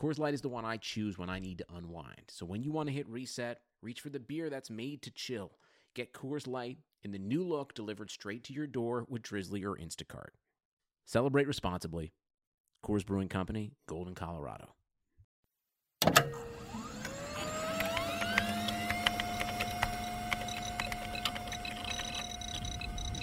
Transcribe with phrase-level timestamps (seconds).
[0.00, 2.22] Coors Light is the one I choose when I need to unwind.
[2.28, 5.52] So when you want to hit reset, reach for the beer that's made to chill.
[5.94, 9.76] Get Coors Light in the new look delivered straight to your door with Drizzly or
[9.76, 10.30] Instacart.
[11.04, 12.14] Celebrate responsibly.
[12.82, 14.70] Coors Brewing Company, Golden, Colorado.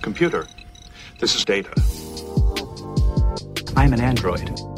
[0.04, 0.48] Computer,
[1.20, 1.72] this is data.
[3.76, 4.77] I'm an android.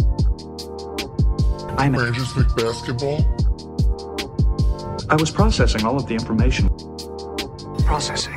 [1.79, 3.19] I'm a, Rangers League basketball.
[5.09, 6.67] I was processing all of the information.
[7.85, 8.35] Processing.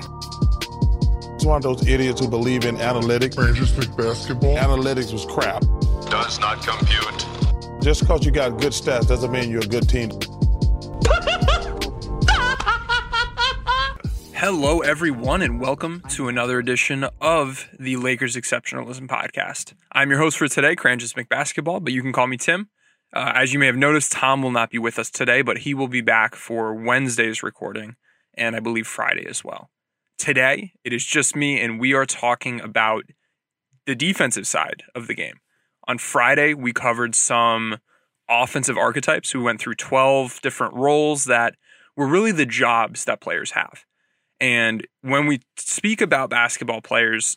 [1.34, 3.36] It's one of those idiots who believe in analytics.
[3.36, 4.56] Rangers League basketball.
[4.56, 5.60] Analytics was crap.
[6.08, 7.26] Does not compute.
[7.82, 10.10] Just because you got good stats doesn't mean you're a good team.
[14.34, 19.74] Hello, everyone, and welcome to another edition of the Lakers Exceptionalism Podcast.
[19.90, 22.68] I'm your host for today, Cranjis McBasketball, but you can call me Tim.
[23.14, 25.74] Uh, as you may have noticed, Tom will not be with us today, but he
[25.74, 27.96] will be back for Wednesday's recording
[28.34, 29.70] and I believe Friday as well.
[30.16, 33.04] Today, it is just me, and we are talking about
[33.86, 35.40] the defensive side of the game.
[35.88, 37.78] On Friday, we covered some
[38.30, 39.34] offensive archetypes.
[39.34, 41.56] We went through 12 different roles that
[41.96, 43.84] were really the jobs that players have.
[44.40, 47.36] And when we speak about basketball players,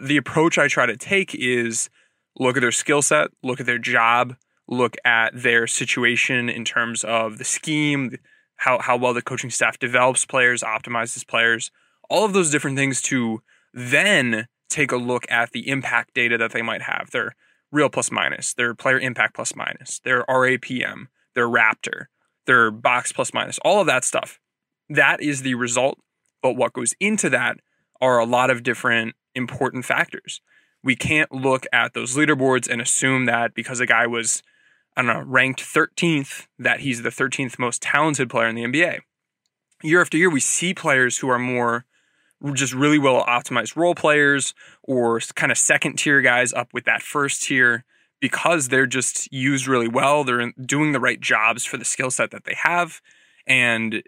[0.00, 1.90] the approach I try to take is
[2.38, 4.36] look at their skill set, look at their job,
[4.68, 8.16] look at their situation in terms of the scheme,
[8.56, 11.70] how, how well the coaching staff develops players, optimizes players,
[12.08, 13.42] all of those different things to
[13.74, 17.34] then take a look at the impact data that they might have their
[17.70, 22.06] real plus minus, their player impact plus minus, their RAPM, their Raptor,
[22.46, 24.38] their box plus minus, all of that stuff.
[24.88, 25.98] That is the result.
[26.42, 27.58] But what goes into that
[28.00, 30.40] are a lot of different important factors.
[30.82, 34.42] We can't look at those leaderboards and assume that because a guy was,
[34.96, 39.00] I don't know, ranked 13th, that he's the 13th most talented player in the NBA.
[39.82, 41.86] Year after year, we see players who are more
[42.54, 47.02] just really well optimized role players or kind of second tier guys up with that
[47.02, 47.84] first tier
[48.20, 50.24] because they're just used really well.
[50.24, 53.00] They're doing the right jobs for the skill set that they have.
[53.46, 54.00] And uh,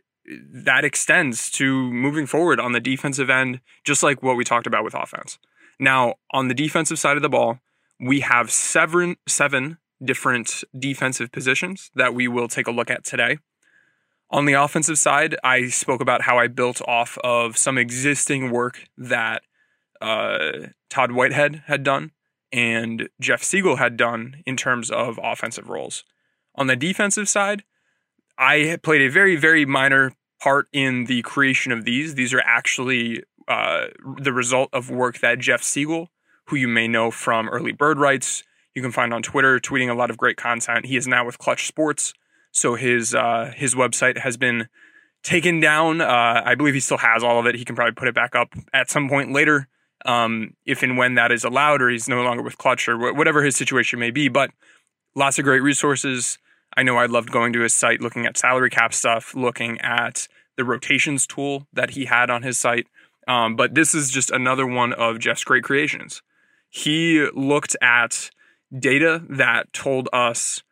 [0.52, 4.84] that extends to moving forward on the defensive end, just like what we talked about
[4.84, 5.38] with offense.
[5.78, 7.58] Now, on the defensive side of the ball,
[8.00, 13.38] we have seven, seven different defensive positions that we will take a look at today.
[14.30, 18.88] On the offensive side, I spoke about how I built off of some existing work
[18.96, 19.42] that
[20.00, 22.12] uh, Todd Whitehead had done
[22.54, 26.04] and Jeff Siegel had done in terms of offensive roles.
[26.54, 27.64] On the defensive side,
[28.38, 32.14] I played a very, very minor part in the creation of these.
[32.14, 33.86] These are actually uh,
[34.20, 36.10] the result of work that Jeff Siegel,
[36.46, 38.44] who you may know from Early Bird Rights,
[38.74, 40.86] you can find on Twitter, tweeting a lot of great content.
[40.86, 42.14] He is now with Clutch Sports,
[42.50, 44.68] so his uh, his website has been
[45.22, 46.00] taken down.
[46.00, 47.54] Uh, I believe he still has all of it.
[47.54, 49.68] He can probably put it back up at some point later,
[50.04, 53.16] um, if and when that is allowed, or he's no longer with Clutch, or wh-
[53.16, 54.28] whatever his situation may be.
[54.28, 54.50] But
[55.14, 56.38] lots of great resources.
[56.76, 60.26] I know I loved going to his site, looking at salary cap stuff, looking at
[60.56, 62.86] the rotations tool that he had on his site.
[63.26, 66.22] Um, but this is just another one of Jeff's great creations.
[66.68, 68.30] He looked at
[68.76, 70.62] data that told us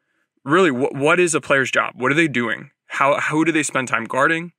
[0.45, 1.95] really what, what is a player's job?
[1.97, 2.71] What are they doing?
[2.87, 4.53] How, how do they spend time guarding?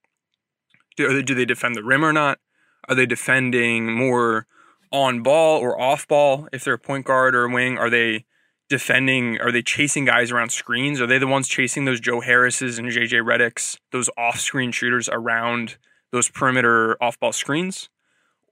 [0.96, 2.40] Do, do they defend the rim or not?
[2.88, 4.48] Are they defending more
[4.92, 6.48] on ball or off ball?
[6.52, 8.26] If they're a point guard or a wing, are they
[8.70, 9.40] defending?
[9.40, 11.00] Are they chasing guys around screens?
[11.00, 15.10] Are they the ones chasing those Joe Harrises and JJ Redicks, those off screen shooters
[15.10, 15.78] around
[16.12, 17.90] those perimeter off ball screens?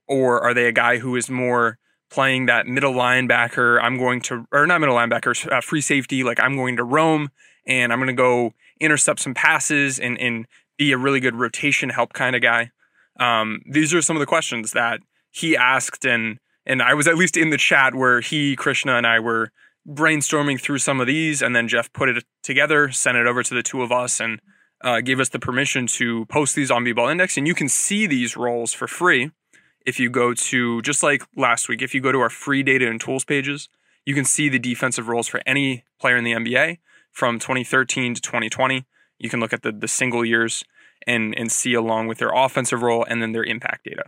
[0.08, 1.78] Or are they a guy who is more
[2.12, 3.82] playing that middle linebacker?
[3.82, 7.30] I'm going to, or not middle linebacker, uh, free safety, like I'm going to roam
[7.66, 11.90] and I'm going to go intercept some passes and, and be a really good rotation
[11.90, 12.70] help kind of guy.
[13.18, 15.00] Um, these are some of the questions that
[15.30, 19.06] he asked, and and I was at least in the chat where he, Krishna, and
[19.06, 19.50] I were
[19.88, 23.54] brainstorming through some of these, and then Jeff put it together, sent it over to
[23.54, 24.40] the two of us, and
[24.82, 28.06] uh, gave us the permission to post these on B-Ball Index, and you can see
[28.06, 29.30] these roles for free
[29.86, 31.82] if you go to just like last week.
[31.82, 33.68] If you go to our free data and tools pages,
[34.04, 36.78] you can see the defensive roles for any player in the NBA
[37.10, 38.84] from 2013 to 2020.
[39.18, 40.64] You can look at the the single years
[41.06, 44.04] and and see along with their offensive role and then their impact data.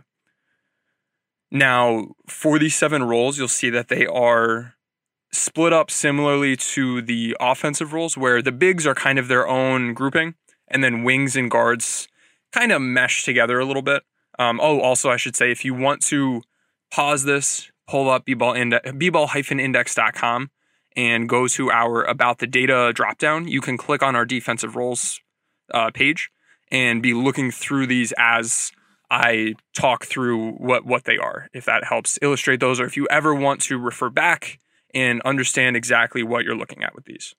[1.51, 4.75] Now, for these seven roles, you'll see that they are
[5.31, 9.93] split up similarly to the offensive roles, where the bigs are kind of their own
[9.93, 10.35] grouping,
[10.67, 12.07] and then wings and guards
[12.51, 14.03] kind of mesh together a little bit.
[14.37, 16.41] Um, oh, also, I should say, if you want to
[16.91, 20.49] pause this, pull up bball index.com
[20.95, 25.19] and go to our about the data dropdown, you can click on our defensive roles
[25.73, 26.29] uh, page
[26.71, 28.71] and be looking through these as
[29.09, 31.49] I talk through what what they are.
[31.53, 34.59] If that helps illustrate those, or if you ever want to refer back
[34.93, 37.35] and understand exactly what you're looking at with these.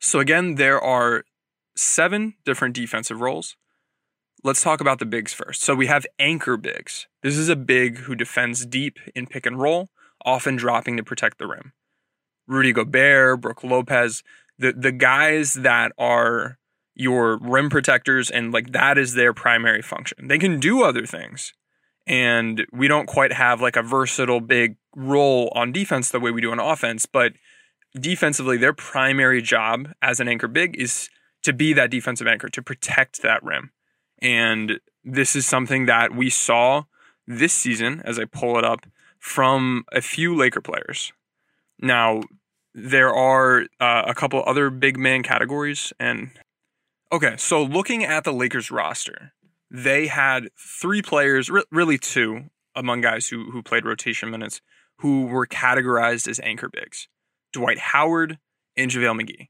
[0.00, 1.24] So again, there are
[1.76, 3.56] seven different defensive roles.
[4.44, 5.62] Let's talk about the bigs first.
[5.62, 7.06] So we have anchor bigs.
[7.22, 9.88] This is a big who defends deep in pick and roll,
[10.24, 11.72] often dropping to protect the rim.
[12.46, 14.22] Rudy Gobert, Brook Lopez,
[14.58, 16.58] the the guys that are
[16.94, 20.28] your rim protectors and like that is their primary function.
[20.28, 21.52] They can do other things.
[22.06, 26.40] And we don't quite have like a versatile big role on defense the way we
[26.40, 27.32] do on offense, but
[27.98, 31.10] defensively their primary job as an anchor big is
[31.42, 33.70] to be that defensive anchor, to protect that rim.
[34.20, 36.84] And this is something that we saw
[37.26, 38.86] this season as I pull it up
[39.18, 41.12] from a few Laker players.
[41.78, 42.22] Now,
[42.74, 46.30] there are uh, a couple other big man categories, and
[47.12, 49.32] Okay, so looking at the Lakers roster,
[49.70, 54.60] they had three players, re- really two, among guys who who played rotation minutes,
[54.98, 57.08] who were categorized as anchor bigs:
[57.52, 58.38] Dwight Howard
[58.76, 59.48] and JaVale McGee.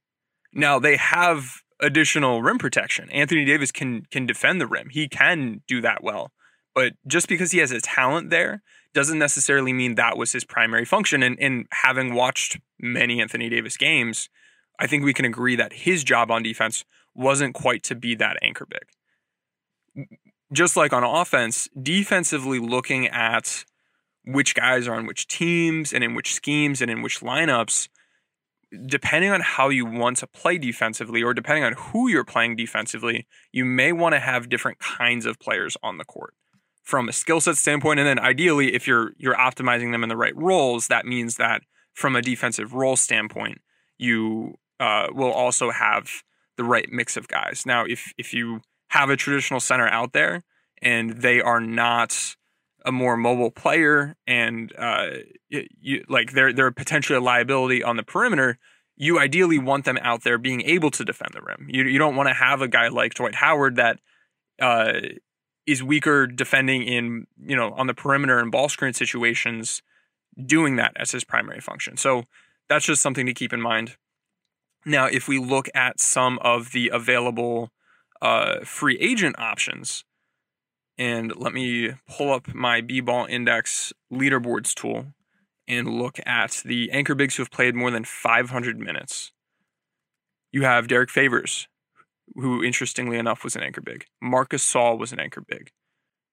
[0.53, 3.11] Now they have additional rim protection.
[3.11, 4.89] Anthony Davis can can defend the rim.
[4.91, 6.33] He can do that well.
[6.75, 8.63] But just because he has a talent there
[8.93, 11.23] doesn't necessarily mean that was his primary function.
[11.23, 14.29] And, and having watched many Anthony Davis games,
[14.79, 16.85] I think we can agree that his job on defense
[17.15, 20.07] wasn't quite to be that anchor big.
[20.53, 23.65] Just like on offense, defensively looking at
[24.25, 27.89] which guys are on which teams and in which schemes and in which lineups,
[28.87, 33.27] depending on how you want to play defensively or depending on who you're playing defensively,
[33.53, 36.35] you may want to have different kinds of players on the court
[36.83, 38.01] from a skill set standpoint.
[38.01, 41.63] And then ideally, if you're you're optimizing them in the right roles, that means that
[41.95, 43.59] from a defensive role standpoint,
[43.99, 46.11] you uh, will also have
[46.57, 47.65] the right mix of guys.
[47.67, 50.45] Now, if if you have a traditional center out there
[50.83, 52.37] and they are not
[52.87, 55.09] a more mobile player and uh,
[55.51, 58.59] you, like they're they're potentially a liability on the perimeter,
[58.97, 61.67] you ideally want them out there being able to defend the rim.
[61.69, 63.99] You you don't want to have a guy like Dwight Howard that
[64.63, 64.93] uh,
[65.67, 69.83] is weaker defending in you know on the perimeter and ball screen situations,
[70.43, 71.97] doing that as his primary function.
[71.97, 72.25] So
[72.69, 73.97] that's just something to keep in mind.
[74.85, 77.73] Now, if we look at some of the available
[78.23, 80.05] uh, free agent options,
[80.99, 85.07] and let me pull up my B ball index leaderboards tool
[85.69, 89.33] and look at the anchor bigs who have played more than 500 minutes.
[90.53, 91.69] You have Derrick Favors,
[92.35, 94.07] who interestingly enough was an anchor big.
[94.23, 95.71] Marcus Gasol was an anchor big.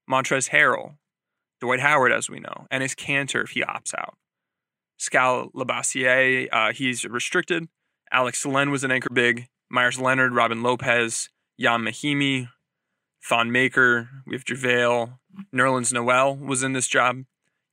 [0.10, 0.98] Montrezl Harrell,
[1.60, 4.15] Dwight Howard, as we know, and Enes Kanter if he opts out.
[4.98, 7.68] Skal Labissiere, uh, he's restricted.
[8.12, 9.48] Alex Len was an anchor big.
[9.69, 11.30] Meyers Leonard, Robin Lopez,
[11.60, 12.50] Ian Mahinmi,
[13.24, 14.10] Thon Maker.
[14.25, 15.18] We have JaVale.
[15.53, 17.24] Nerlens Noel was in this job.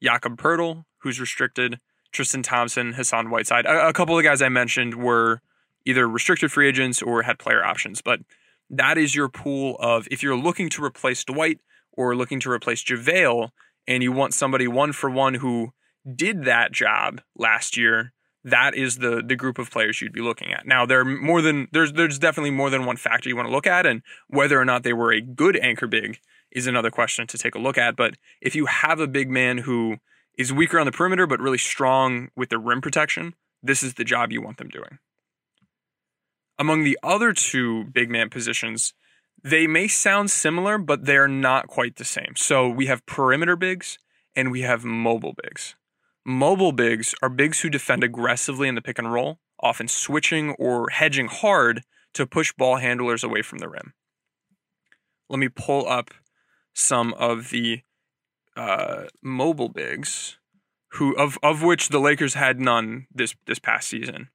[0.02, 1.80] Jakob Poeltl, who's restricted.
[2.12, 3.66] Tristan Thompson, Hassan Whiteside.
[3.66, 5.42] A, a couple of the guys I mentioned were
[5.84, 8.02] either restricted free agents or had player options.
[8.02, 8.20] But
[8.68, 11.60] that is your pool of if you're looking to replace Dwight
[11.92, 13.50] or looking to replace JaVale
[13.86, 15.72] and you want somebody one for one who
[16.14, 18.12] did that job last year
[18.44, 20.66] that is the the group of players you'd be looking at.
[20.66, 23.52] Now there are more than there's there's definitely more than one factor you want to
[23.52, 26.20] look at, and whether or not they were a good anchor big
[26.50, 27.96] is another question to take a look at.
[27.96, 29.98] But if you have a big man who
[30.36, 34.04] is weaker on the perimeter but really strong with the rim protection, this is the
[34.04, 34.98] job you want them doing.
[36.58, 38.92] Among the other two big man positions,
[39.42, 42.34] they may sound similar, but they're not quite the same.
[42.36, 43.98] So we have perimeter bigs
[44.36, 45.74] and we have mobile bigs.
[46.24, 50.90] Mobile bigs are bigs who defend aggressively in the pick and roll, often switching or
[50.90, 51.82] hedging hard
[52.14, 53.94] to push ball handlers away from the rim.
[55.28, 56.10] Let me pull up
[56.74, 57.82] some of the
[58.56, 60.38] uh, mobile bigs,
[60.94, 64.28] who of of which the Lakers had none this this past season.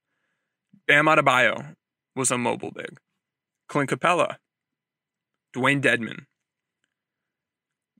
[0.88, 1.76] Bam Adebayo
[2.14, 2.98] was a mobile big.
[3.68, 4.36] Clint Capela,
[5.54, 6.26] Dewayne Dedmon,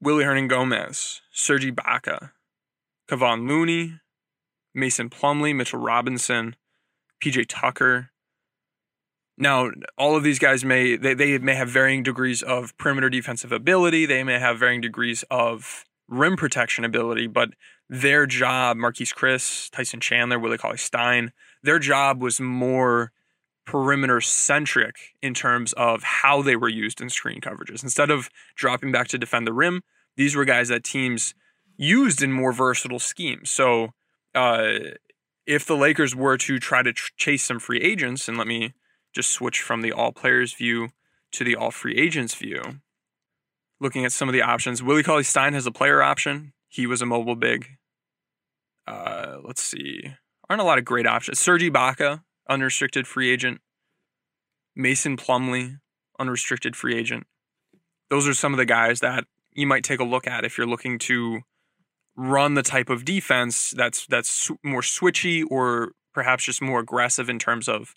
[0.01, 2.31] Willy Hernangomez, Serge Ibaka,
[3.09, 4.01] Kevon Looney,
[4.75, 6.57] Mason Plumlee, Mitchell Robinson,
[7.23, 8.11] PJ Tucker,
[9.39, 13.53] Now, all of these guys may they, they may have varying degrees of perimeter defensive
[13.53, 14.07] ability.
[14.07, 17.51] They may have varying degrees of rim protection ability, but
[17.89, 21.33] their job, Marquese Chriss, Tyson Chandler, Willie Cauley Stein,
[21.63, 23.13] their job was more
[23.67, 27.83] perimeter centric in terms of how they were used in screen coverages.
[27.83, 29.83] Instead of dropping back to defend the rim,
[30.17, 31.35] these were guys that teams
[31.77, 33.51] used in more versatile schemes.
[33.51, 33.91] So,
[34.35, 34.79] uh,
[35.47, 38.75] if the Lakers were to try to ch- chase some free agents, and let me
[39.15, 40.89] just switch from the all players view
[41.33, 42.63] to the all free agents view,
[43.81, 46.53] looking at some of the options, Willie Cauley Stein has a player option.
[46.69, 47.67] He was a mobile big.
[48.87, 50.15] Uh, let's see.
[50.49, 51.39] Aren't a lot of great options.
[51.39, 53.61] Serge Ibaka, unrestricted free agent.
[54.75, 55.79] Mason Plumlee,
[56.19, 57.27] unrestricted free agent.
[58.11, 60.67] Those are some of the guys that you might take a look at if you're
[60.67, 61.41] looking to
[62.17, 67.39] run the type of defense that's that's more switchy or perhaps just more aggressive in
[67.39, 67.95] terms of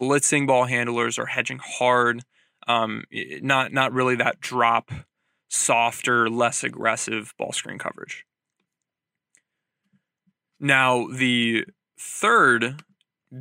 [0.00, 2.24] blitzing ball handlers or hedging hard.
[2.66, 3.04] Um,
[3.42, 4.90] not not really that drop,
[5.48, 8.24] softer, less aggressive ball screen coverage.
[10.60, 11.64] Now the
[12.00, 12.82] third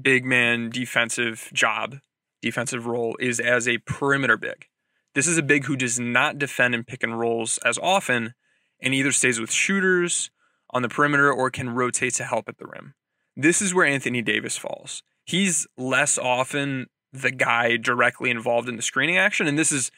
[0.02, 1.98] big man defensive job,
[2.42, 4.66] defensive role is as a perimeter big.
[5.16, 8.34] This is a big who does not defend in pick and rolls as often
[8.82, 10.30] and either stays with shooters
[10.72, 12.94] on the perimeter or can rotate to help at the rim.
[13.36, 15.04] This is where Anthony Davis falls.
[15.26, 19.48] He's less often the guy directly involved in the screening action.
[19.48, 19.92] And this is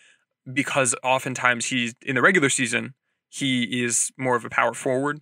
[0.51, 2.93] because oftentimes he's in the regular season,
[3.29, 5.21] he is more of a power forward.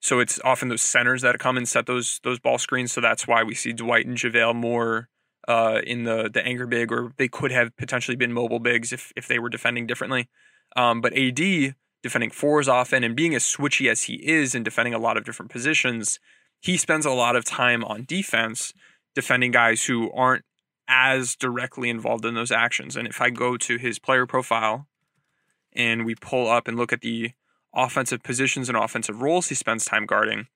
[0.00, 2.92] So it's often those centers that come and set those those ball screens.
[2.92, 5.08] So that's why we see Dwight and JaVale more
[5.46, 9.12] uh, in the the anchor big, or they could have potentially been mobile bigs if
[9.14, 10.28] if they were defending differently.
[10.74, 14.94] Um, but AD defending fours often and being as switchy as he is and defending
[14.94, 16.18] a lot of different positions,
[16.60, 18.72] he spends a lot of time on defense
[19.14, 20.44] defending guys who aren't
[20.88, 22.96] as directly involved in those actions.
[22.96, 24.88] And if I go to his player profile
[25.72, 27.32] and we pull up and look at the
[27.74, 30.48] offensive positions and offensive roles he spends time guarding,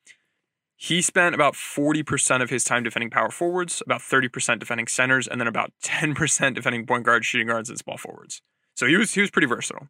[0.76, 5.40] he spent about 40% of his time defending power forwards, about 30% defending centers, and
[5.40, 8.42] then about 10% defending point guards, shooting guards, and small forwards.
[8.74, 9.88] So he was he was pretty versatile.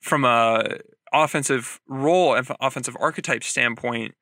[0.00, 0.78] From a
[1.12, 4.14] offensive role and offensive archetype standpoint,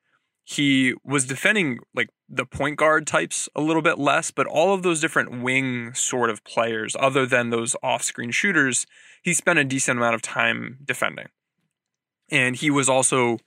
[0.43, 4.81] he was defending like the point guard types a little bit less, but all of
[4.81, 8.87] those different wing sort of players, other than those off screen shooters,
[9.21, 11.27] he spent a decent amount of time defending.
[12.31, 13.37] And he was also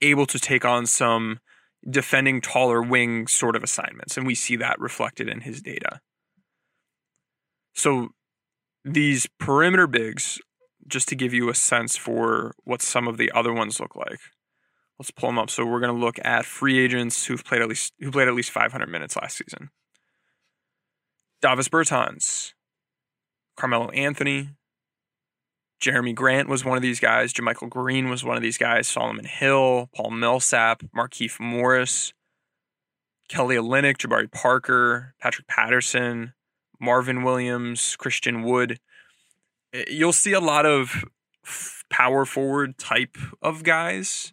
[0.00, 1.40] able to take on some
[1.88, 4.16] defending taller wing sort of assignments.
[4.16, 6.00] And we see that reflected in his data.
[7.74, 8.10] So
[8.84, 10.38] these perimeter bigs,
[10.86, 14.20] just to give you a sense for what some of the other ones look like.
[14.98, 15.50] Let's pull them up.
[15.50, 18.34] So we're going to look at free agents who've played at least who played at
[18.34, 19.70] least 500 minutes last season.
[21.40, 22.52] Davis Bertans,
[23.56, 24.50] Carmelo Anthony,
[25.82, 27.32] Jerami Grant was one of these guys.
[27.32, 28.86] JaMychal Green was one of these guys.
[28.86, 32.12] Solomon Hill, Paul Millsap, Markieff Morris,
[33.28, 36.34] Kelly Olynyk, Jabari Parker, Patrick Patterson,
[36.80, 38.78] Marvin Williams, Christian Wood.
[39.72, 41.04] Eh, you'll see a lot of
[41.90, 44.32] power forward type of guys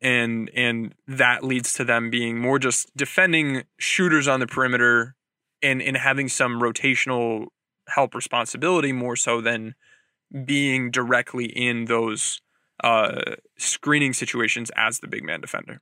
[0.00, 5.14] and and that leads to them being more just defending shooters on the perimeter
[5.62, 7.46] and and having some rotational
[7.88, 9.74] help responsibility more so than
[10.44, 12.40] being directly in those
[12.84, 15.80] uh, screening situations as the big man defender.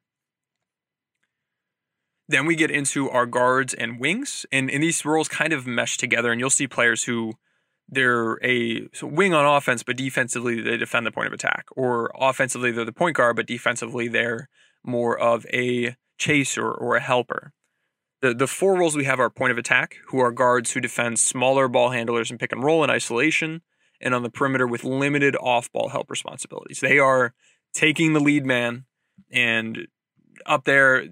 [2.29, 5.97] Then we get into our guards and wings, and, and these roles kind of mesh
[5.97, 7.35] together, and you'll see players who
[7.89, 12.73] they're a wing on offense, but defensively they defend the point of attack, or offensively
[12.73, 14.49] they're the point guard, but defensively they're
[14.85, 17.53] more of a chaser or a helper.
[18.23, 21.19] The the four roles we have are point of attack, who are guards who defend
[21.19, 23.63] smaller ball handlers and pick and roll in isolation,
[24.01, 26.81] and on the perimeter with limited off ball help responsibilities.
[26.81, 27.35] They are
[27.73, 28.87] taking the lead man
[29.31, 29.87] and
[30.45, 31.07] up there.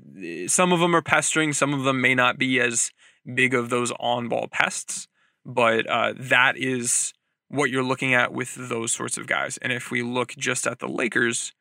[0.48, 2.90] Some of them are pestering, some of them may not be as
[3.32, 5.08] big of those on ball pests
[5.44, 7.12] but uh, that is
[7.48, 9.58] what you're looking at with those sorts of guys.
[9.58, 11.52] And if we look just at the Lakers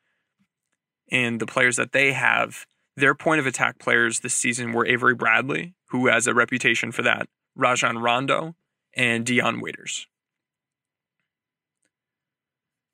[1.10, 5.14] and the players that they have, their point of attack players this season were Avery
[5.14, 8.56] Bradley, who has a reputation for that, Rajon Rondo,
[8.96, 10.06] and Dion Waiters.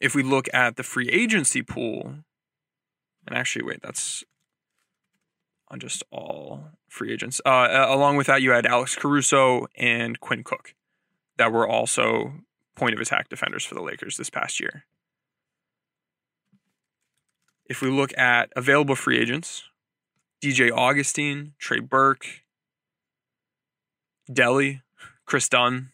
[0.00, 2.14] If we look at the free agency pool,
[3.26, 4.24] and actually, wait, that's
[5.68, 7.40] on just all free agents.
[7.44, 10.74] Uh, along with that, you had Alex Caruso and Quinn Cook
[11.40, 12.34] that were also
[12.76, 14.84] point of attack defenders for the Lakers this past year.
[17.64, 19.62] If we look at available free agents,
[20.44, 22.26] DJ Augustin, Trey Burke,
[24.30, 24.82] Delhi,
[25.24, 25.92] Kris Dunn,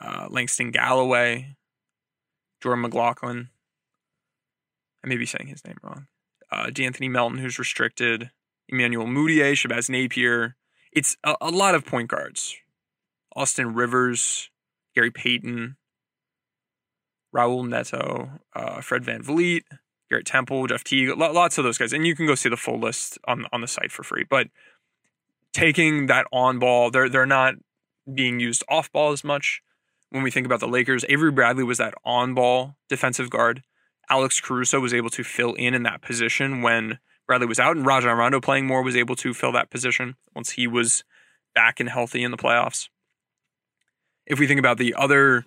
[0.00, 1.54] uh, Langston Galloway,
[2.60, 3.50] Jordan McLaughlin.
[5.04, 6.08] I may be saying his name wrong.
[6.50, 8.30] Uh, De'Anthony Melton, who's restricted.
[8.68, 10.56] Emmanuel Mudiay, Shabazz Napier.
[10.90, 12.56] It's a, a lot of point guards.
[13.36, 14.50] Austin Rivers,
[14.94, 15.76] Gary Payton,
[17.34, 19.62] Raul Neto, uh, Fred VanVleet,
[20.08, 21.92] Garrett Temple, Jeff Teague, lots of those guys.
[21.92, 24.24] And you can go see the full list on, on the site for free.
[24.28, 24.48] But
[25.52, 27.54] taking that on ball, they're, they're not
[28.12, 29.60] being used off ball as much.
[30.10, 33.62] When we think about the Lakers, Avery Bradley was that on ball defensive guard.
[34.08, 37.84] Alex Caruso was able to fill in in that position when Bradley was out, and
[37.84, 41.02] Rajon Rondo playing more was able to fill that position once he was
[41.56, 42.88] back and healthy in the playoffs.
[44.26, 45.46] If we think about the other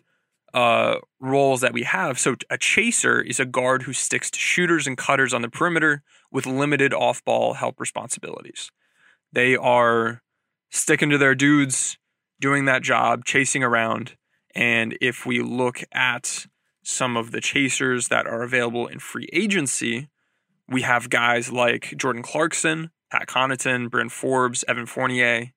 [0.53, 4.87] uh, roles that we have, so a chaser is a guard who sticks to shooters
[4.87, 8.71] and cutters on the perimeter with limited off ball help responsibilities.
[9.31, 10.21] They are
[10.69, 11.97] sticking to their dudes,
[12.39, 14.15] doing that job, chasing around.
[14.55, 16.47] And if we look at
[16.83, 20.09] some of the chasers that are available in free agency,
[20.67, 25.51] we have guys like Jordan Clarkson, Pat Connaughton, Bryn Forbes, Evan Fournier,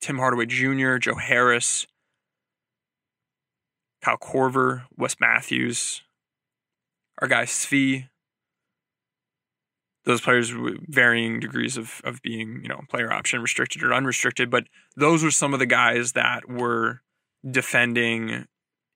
[0.00, 1.86] Tim Hardaway Jr., Joe Harris,
[4.02, 6.02] Kyle Korver, Wes Matthews,
[7.20, 8.08] our guy Svi.
[10.04, 14.50] Those players with varying degrees of, of being, you know, player option, restricted or unrestricted,
[14.50, 14.64] but
[14.96, 17.02] those were some of the guys that were
[17.48, 18.46] defending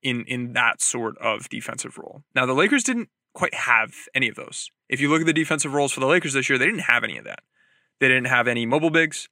[0.03, 2.23] in in that sort of defensive role.
[2.35, 4.71] Now the Lakers didn't quite have any of those.
[4.89, 7.05] If you look at the defensive roles for the Lakers this year, they didn't have
[7.05, 7.41] any of that.
[8.01, 9.29] They didn't have any mobile bigs.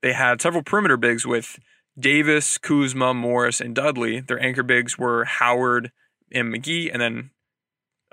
[0.00, 1.58] They had several perimeter bigs with
[1.98, 4.20] Davis, Kuzma, Morris, and Dudley.
[4.20, 5.92] Their anchor bigs were Howard
[6.32, 7.30] and McGee, and then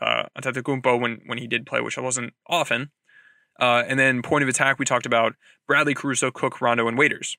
[0.01, 2.91] uh, Antetokounmpo when when he did play, which I wasn't often.
[3.59, 5.36] Uh, and then point of attack, we talked about
[5.67, 7.38] Bradley, Caruso, Cook, Rondo, and Waiters.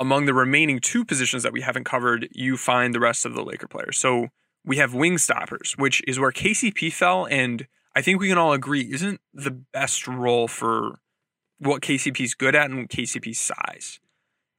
[0.00, 3.42] Among the remaining two positions that we haven't covered, you find the rest of the
[3.42, 3.96] Laker players.
[3.96, 4.28] So
[4.64, 8.52] we have wing stoppers, which is where KCP fell, and I think we can all
[8.52, 11.00] agree isn't the best role for
[11.58, 13.98] what KCP's good at and KCP's size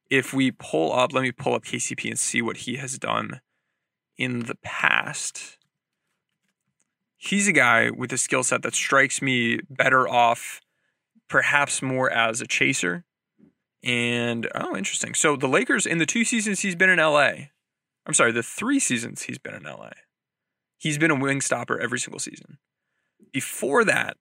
[0.10, 3.41] if we pull up, let me pull up KCP and see what he has done
[4.17, 5.58] in the past.
[7.17, 10.62] He's a guy with a skill set that strikes me better off,
[11.28, 13.04] perhaps more as a chaser.
[13.84, 15.13] And oh, interesting.
[15.13, 17.32] So the Lakers, in the two seasons he's been in LA,
[18.06, 19.91] I'm sorry, the three seasons he's been in LA,
[20.78, 22.58] he's been a wing stopper every single season.
[23.32, 24.17] Before that,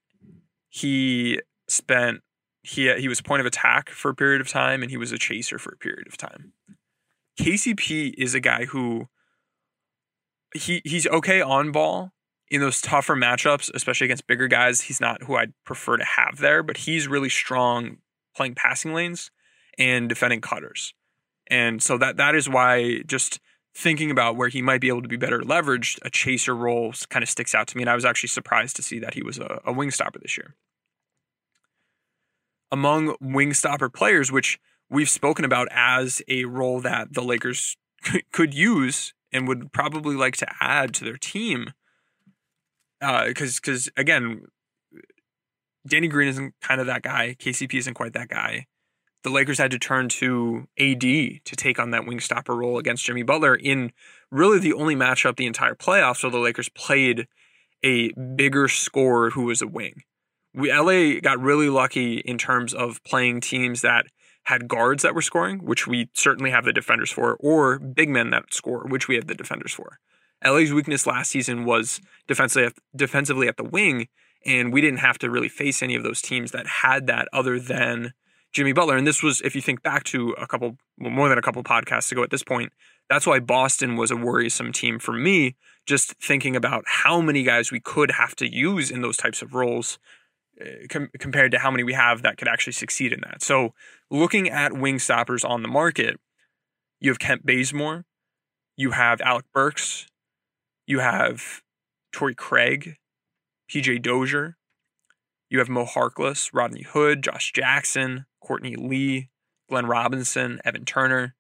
[0.68, 2.20] he spent
[2.68, 5.18] he he was point of attack for a period of time and he was a
[5.18, 6.52] chaser for a period of time.
[7.40, 9.09] KCP is a guy who
[10.54, 12.12] he he's okay on ball
[12.50, 14.83] in those tougher matchups, especially against bigger guys.
[14.83, 17.98] He's not who I'd prefer to have there, but he's really strong
[18.37, 19.31] playing passing lanes
[19.78, 20.92] and defending cutters.
[21.46, 23.40] And so that that is why just
[23.74, 27.22] thinking about where he might be able to be better leveraged, a chaser role kind
[27.22, 27.83] of sticks out to me.
[27.83, 30.37] And I was actually surprised to see that he was a, a wing stopper this
[30.37, 30.54] year
[32.70, 34.59] among wing stopper players, which
[34.90, 37.76] we've spoken about as a role that the Lakers
[38.33, 41.72] could use and would probably like to add to their team.
[43.00, 44.46] Because, uh, because again,
[45.87, 47.37] Danny Green isn't kind of that guy.
[47.38, 48.66] KCP isn't quite that guy.
[49.24, 53.04] The Lakers had to turn to AD to take on that wing stopper role against
[53.04, 53.92] Jimmy Butler in
[54.31, 57.26] really the only matchup the entire playoffs where the Lakers played
[57.83, 60.02] a bigger scorer who was a wing
[60.59, 64.07] we LA got really lucky in terms of playing teams that
[64.44, 68.31] had guards that were scoring, which we certainly have the defenders for, or big men
[68.31, 69.99] that score, which we have the defenders for.
[70.44, 74.09] LA's weakness last season was defensively defensively at the wing,
[74.47, 77.61] and we didn't have to really face any of those teams that had that other
[77.61, 78.12] than
[78.53, 78.97] Jimmy Butler.
[78.97, 81.62] And this was, if you think back to a couple, well, more than a couple
[81.62, 82.73] podcasts ago at this point,
[83.09, 87.71] that's why Boston was a worrisome team for me, just thinking about how many guys
[87.71, 89.99] we could have to use in those types of roles
[90.61, 93.42] Eh, com- compared to how many we have that could actually succeed in that.
[93.42, 93.75] So,
[94.11, 96.18] looking at wing stoppers on the market,
[97.01, 98.05] you have Kent Bazemore,
[98.77, 100.07] you have Alec Burks,
[100.87, 101.62] you have
[102.12, 102.97] Torrey Craig,
[103.71, 104.57] PJ Dozier,
[105.49, 109.31] you have Mo Harkless, Rodney Hood, Josh Jackson, Courtney Lee,
[109.68, 111.35] Glenn Robinson, Evan Turner.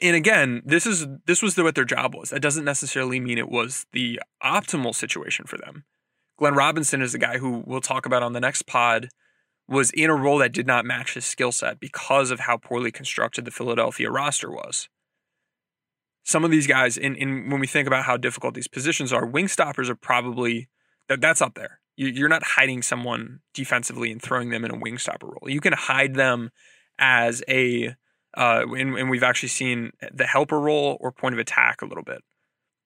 [0.00, 2.30] And again, this is this was the, what their job was.
[2.30, 5.84] That doesn't necessarily mean it was the optimal situation for them.
[6.36, 9.08] Glenn Robinson is the guy who we'll talk about on the next pod
[9.68, 12.90] was in a role that did not match his skill set because of how poorly
[12.90, 14.88] constructed the Philadelphia roster was.
[16.24, 19.24] Some of these guys, in, in when we think about how difficult these positions are,
[19.26, 20.68] wing stoppers are probably
[21.08, 21.80] that that's up there.
[21.96, 25.48] You- You're not hiding someone defensively and throwing them in a wing stopper role.
[25.48, 26.50] You can hide them
[26.98, 27.94] as a,
[28.36, 32.04] uh, and, and we've actually seen the helper role or point of attack a little
[32.04, 32.22] bit,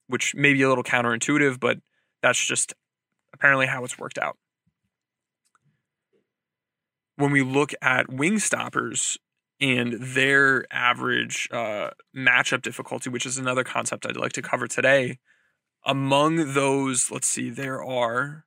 [0.09, 1.79] which may be a little counterintuitive, but
[2.23, 2.75] that's just
[3.33, 4.37] apparently how it's worked out.
[7.17, 9.19] When we look at wing stoppers
[9.61, 15.19] and their average uh, matchup difficulty, which is another concept I'd like to cover today,
[15.85, 18.45] among those, let's see, there are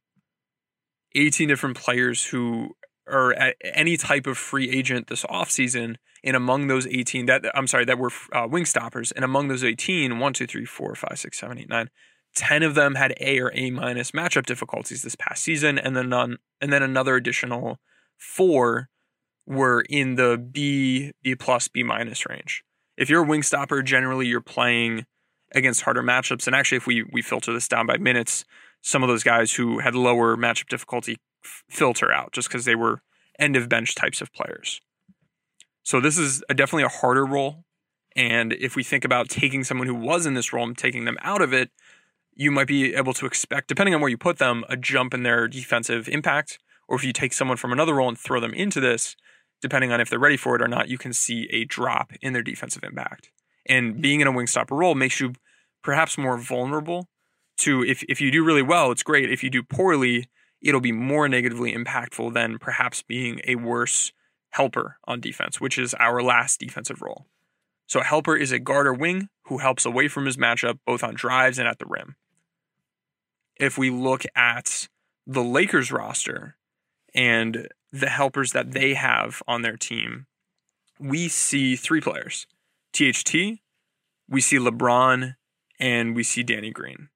[1.16, 2.76] 18 different players who
[3.08, 5.96] are at any type of free agent this offseason.
[6.24, 9.12] And among those 18, that I'm sorry, that were uh, wing stoppers.
[9.12, 11.90] And among those 18, 1, 2, 3, 4, 5, 6, 7, 8, 9,
[12.36, 15.78] 10 of them had A or A minus matchup difficulties this past season.
[15.78, 17.80] And then none, and then another additional
[18.18, 18.90] four
[19.46, 22.64] were in the B, B plus, B minus range.
[22.98, 25.06] If you're a wing stopper, generally you're playing
[25.54, 26.48] against harder matchups.
[26.48, 28.46] And actually, if we we filter this down by minutes,
[28.82, 32.76] some of those guys who had lower matchup difficulty f- filter out just because they
[32.76, 33.02] were
[33.40, 34.82] end of bench types of players.
[35.84, 37.66] So this is a, definitely a harder role.
[38.16, 41.18] And if we think about taking someone who was in this role and taking them
[41.22, 41.72] out of it,
[42.34, 45.24] you might be able to expect, depending on where you put them, a jump in
[45.24, 46.60] their defensive impact.
[46.88, 49.16] Or if you take someone from another role and throw them into this,
[49.62, 52.34] depending on if they're ready for it or not, you can see a drop in
[52.34, 53.30] their defensive impact.
[53.68, 54.02] And hmm.
[54.02, 55.34] being in a wing stopper role makes you
[55.84, 57.08] perhaps more vulnerable
[57.58, 59.32] to if, if you do really well, it's great.
[59.32, 60.28] If you do poorly,
[60.62, 64.12] it'll be more negatively impactful than perhaps being a worse
[64.52, 67.28] helper on defense, which is our last defensive role.
[67.88, 71.04] So a helper is a guard or wing who helps away from his matchup both
[71.04, 72.16] on drives and at the rim.
[73.58, 74.88] If we look at
[75.28, 76.56] the Lakers roster
[77.14, 80.26] and the helpers that they have on their team,
[81.00, 82.48] we see three players.
[82.94, 83.60] THT,
[84.30, 85.36] we see LeBron,
[85.80, 87.10] and we see Danny Green.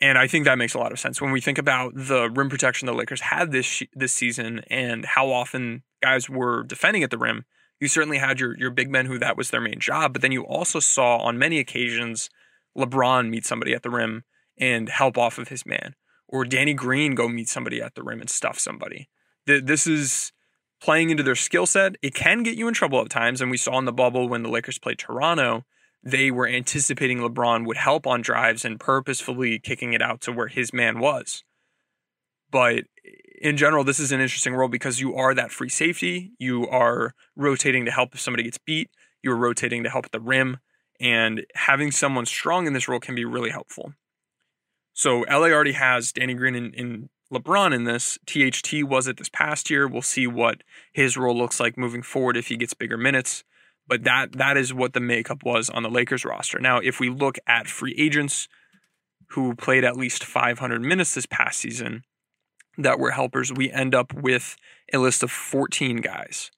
[0.00, 2.50] And I think that makes a lot of sense when we think about the rim
[2.50, 7.18] protection the Lakers had this this season and how often guys were defending at the
[7.18, 7.44] rim.
[7.80, 10.32] You certainly had your your big men who that was their main job, but then
[10.32, 12.30] you also saw on many occasions
[12.76, 14.24] LeBron meet somebody at the rim
[14.58, 15.94] and help off of his man,
[16.28, 19.08] or Danny Green go meet somebody at the rim and stuff somebody.
[19.46, 20.32] This is
[20.80, 21.96] playing into their skill set.
[22.02, 24.42] It can get you in trouble at times, and we saw in the bubble when
[24.42, 25.64] the Lakers played Toronto
[26.06, 30.46] they were anticipating LeBron would help on drives and purposefully kicking it out to where
[30.46, 31.42] his man was.
[32.50, 32.84] But
[33.40, 36.32] in general, this is an interesting role because you are that free safety.
[36.38, 38.90] You are rotating to help if somebody gets beat.
[39.22, 40.58] You're rotating to help at the rim.
[41.00, 43.92] And having someone strong in this role can be really helpful.
[44.94, 48.18] So LA already has Danny Green and, and LeBron in this.
[48.26, 49.86] THT was it this past year.
[49.86, 53.44] We'll see what his role looks like moving forward if he gets bigger minutes
[53.88, 56.58] but that that is what the makeup was on the Lakers roster.
[56.58, 58.48] Now, if we look at free agents
[59.30, 62.02] who played at least 500 minutes this past season
[62.78, 64.56] that were helpers, we end up with
[64.92, 66.50] a list of 14 guys.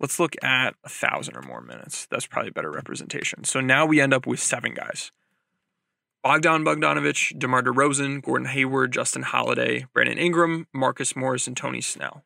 [0.00, 2.06] Let's look at a thousand or more minutes.
[2.10, 3.44] That's probably a better representation.
[3.44, 5.12] So now we end up with seven guys.
[6.22, 12.24] Bogdan Bogdanovich, DeMar DeRozan, Gordon Hayward, Justin Holiday, Brandon Ingram, Marcus Morris, and Tony Snell.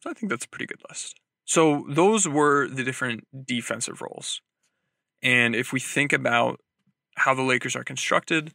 [0.00, 1.20] So I think that's a pretty good list.
[1.44, 4.40] So those were the different defensive roles.
[5.22, 6.60] And if we think about
[7.16, 8.52] how the Lakers are constructed,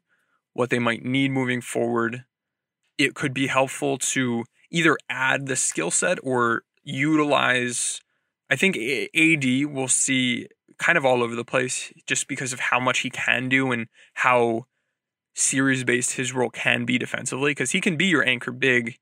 [0.54, 2.26] what they might need moving forward,
[2.98, 8.02] it could be helpful to either add the skill set or utilize.
[8.50, 12.80] I think AD will see kind of all over the place just because of how
[12.80, 14.66] much he can do and how
[15.36, 18.98] series based his role can be defensively because he can be your anchor big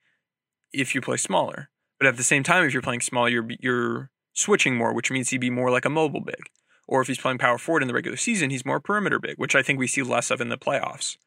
[0.71, 1.69] if you play smaller.
[1.97, 5.29] But at the same time, if you're playing small, you're you're switching more, which means
[5.29, 6.49] he'd be more like a mobile big.
[6.87, 9.55] Or if he's playing power forward in the regular season, he's more perimeter big, which
[9.55, 11.17] I think we see less of in the playoffs.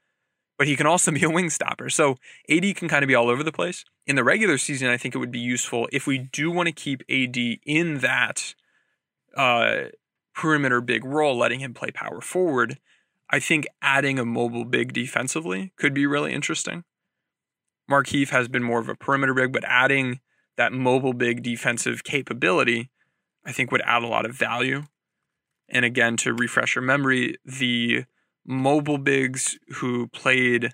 [0.62, 1.90] But he can also be a wing stopper.
[1.90, 3.84] So AD can kind of be all over the place.
[4.06, 6.72] In the regular season, I think it would be useful if we do want to
[6.72, 8.54] keep AD in that
[9.36, 9.86] uh,
[10.36, 12.78] perimeter big role, letting him play power forward.
[13.28, 16.84] I think adding a mobile big defensively could be really interesting.
[17.90, 20.20] Markieff has been more of a perimeter big, but adding
[20.56, 22.88] that mobile big defensive capability,
[23.44, 24.84] I think would add a lot of value.
[25.68, 28.04] And again, to refresh your memory, the
[28.46, 30.72] mobile bigs who played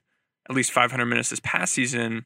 [0.48, 2.24] at least 500 minutes this past season,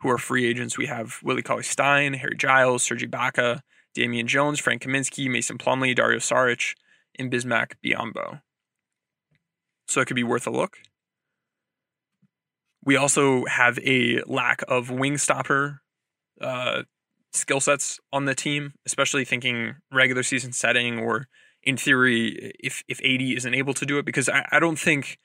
[0.00, 3.60] who are free agents, we have Willie Cauley Stein, Harry Giles, Serge Ibaka,
[3.94, 6.74] Damian Jones, Frank Kaminsky, Mason Plumlee, Dario Saric,
[7.18, 8.40] and Bismack Biyombo.
[9.88, 10.78] So it could be worth a look.
[12.84, 15.80] We also have a lack of wing stopper
[16.40, 16.82] uh,
[17.32, 21.28] skill sets on the team, especially thinking regular season setting or
[21.64, 25.18] in theory, if if AD isn't able to do it, because I, I don't think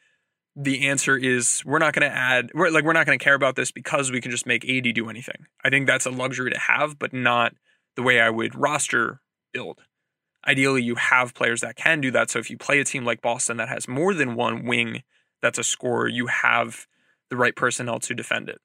[0.56, 3.36] the answer is we're not going to add we're like we're not going to care
[3.36, 5.45] about this because we can just make AD do anything.
[5.63, 7.54] I think that's a luxury to have, but not
[7.95, 9.21] the way I would roster
[9.54, 9.80] build.
[10.47, 12.30] Ideally, you have players that can do that.
[12.30, 15.04] So if you play a team like Boston that has more than one wing
[15.41, 16.88] that's a scorer, you have
[17.30, 18.60] the right personnel to defend it.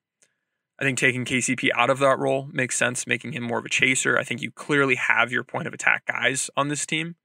[0.78, 3.68] I think taking KCP out of that role makes sense, making him more of a
[3.68, 4.18] chaser.
[4.18, 7.16] I think you clearly have your point of attack guys on this team.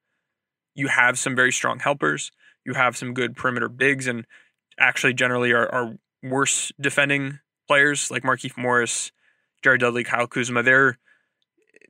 [0.79, 2.31] You have some very strong helpers.
[2.65, 4.25] You have some good perimeter bigs, and
[4.79, 9.11] actually, generally, are, are worse defending players like Markieff Morris,
[9.61, 10.63] Jared Dudley, Kyle Kuzma.
[10.63, 10.97] They're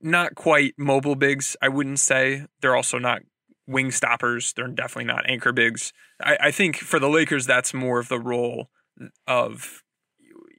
[0.01, 2.45] not quite mobile bigs, I wouldn't say.
[2.61, 3.21] They're also not
[3.67, 4.53] wing stoppers.
[4.53, 5.93] They're definitely not anchor bigs.
[6.19, 8.69] I, I think for the Lakers, that's more of the role
[9.27, 9.83] of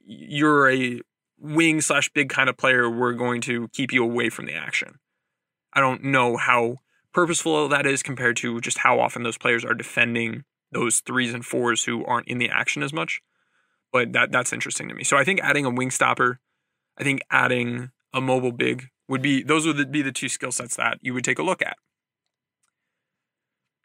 [0.05, 1.01] you're a
[1.37, 2.89] wing slash big kind of player.
[2.89, 4.99] We're going to keep you away from the action.
[5.73, 6.77] I don't know how
[7.13, 11.45] purposeful that is compared to just how often those players are defending those threes and
[11.45, 13.21] fours who aren't in the action as much.
[13.91, 15.03] But that that's interesting to me.
[15.03, 16.39] So I think adding a wing stopper,
[16.97, 20.77] I think adding a mobile big would be those would be the two skill sets
[20.77, 21.77] that you would take a look at.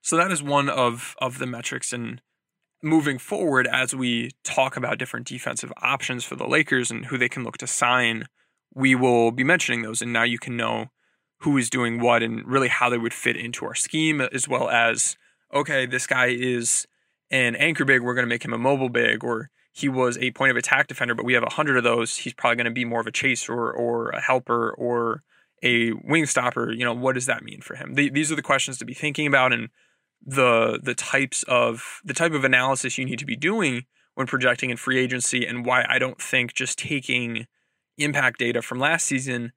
[0.02, 2.22] So that is one of of the metrics and
[2.82, 7.28] moving forward as we talk about different defensive options for the Lakers and who they
[7.28, 8.26] can look to sign,
[8.74, 10.86] we will be mentioning those and now you can know
[11.38, 14.68] who is doing what and really how they would fit into our scheme as well
[14.68, 15.16] as
[15.52, 16.86] okay, this guy is
[17.30, 20.30] an anchor big, we're going to make him a mobile big or he was a
[20.30, 22.16] point of attack defender, but we have a hundred of those.
[22.16, 25.22] He's probably going to be more of a chaser or, a helper or
[25.62, 26.72] a wing stopper.
[26.72, 27.94] You know, what does that mean for him?
[27.94, 29.68] The, these are the questions to be thinking about and
[30.24, 34.70] the the types of the type of analysis you need to be doing when projecting
[34.70, 37.46] in free agency and why I don't think just taking
[37.98, 39.52] impact data from last season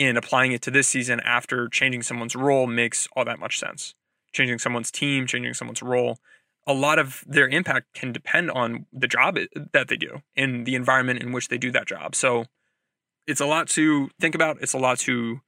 [0.00, 3.94] and applying it to this season after changing someone's role makes all that much sense.
[4.32, 6.18] Changing someone's team, changing someone's role
[6.66, 9.38] a lot of their impact can depend on the job
[9.72, 12.14] that they do and the environment in which they do that job.
[12.14, 12.44] So
[13.26, 14.58] it's a lot to think about.
[14.60, 15.40] It's a lot to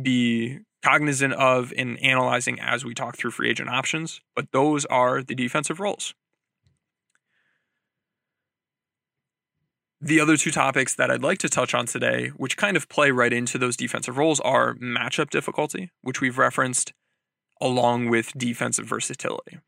[0.00, 5.22] be cognizant of in analyzing as we talk through free agent options, but those are
[5.22, 6.14] the defensive roles.
[10.04, 13.12] The other two topics that I'd like to touch on today, which kind of play
[13.12, 16.92] right into those defensive roles, are matchup difficulty, which we've referenced,
[17.60, 19.58] along with defensive versatility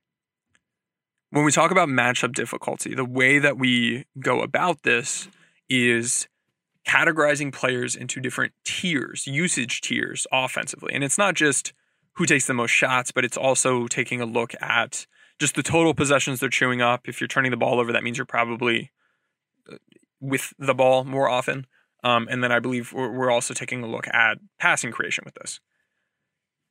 [1.34, 5.26] when we talk about matchup difficulty, the way that we go about this
[5.68, 6.28] is
[6.86, 10.94] categorizing players into different tiers, usage tiers offensively.
[10.94, 11.72] And it's not just
[12.12, 15.08] who takes the most shots, but it's also taking a look at
[15.40, 17.08] just the total possessions they're chewing up.
[17.08, 18.92] If you're turning the ball over, that means you're probably
[20.24, 21.66] with the ball more often.
[22.02, 25.60] Um, and then I believe we're, also taking a look at passing creation with this.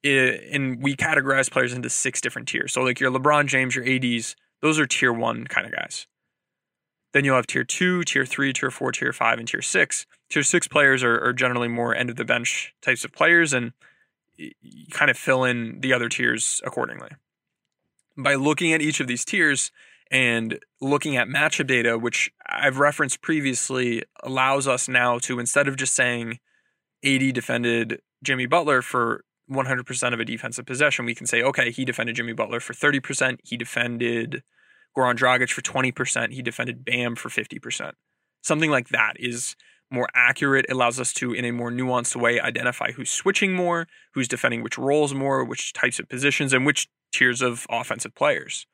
[0.03, 2.73] It, and we categorize players into six different tiers.
[2.73, 6.07] So, like your LeBron James, your ADs, those are tier one kind of guys.
[7.13, 10.05] Then you'll have tier two, tier three, tier four, tier five, and tier six.
[10.29, 13.71] Tier six players are, are generally more end of the bench types of players, and
[14.91, 17.09] kind of fill in the other tiers accordingly.
[18.17, 19.71] By looking at each of these tiers
[20.13, 25.75] and looking at matchup data, which I've referenced previously, allows us now to, instead of
[25.75, 26.37] just saying
[27.03, 31.83] AD defended Jimmy Butler for 100% of a defensive possession, we can say, okay, he
[31.83, 33.39] defended Jimmy Butler for 30%.
[33.43, 34.43] He defended
[34.95, 36.31] Goran Dragic for 20%.
[36.31, 37.93] He defended Bam for 50%.
[38.43, 39.55] Something like that is
[39.89, 40.67] more accurate.
[40.69, 44.77] Allows us to, in a more nuanced way, identify who's switching more, who's defending which
[44.77, 48.67] roles more, which types of positions, and which tiers of offensive players.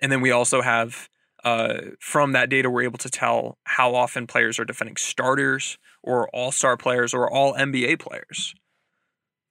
[0.00, 1.08] And then we also have,
[1.44, 6.28] uh, from that data, we're able to tell how often players are defending starters or
[6.30, 8.54] all star players or all NBA players.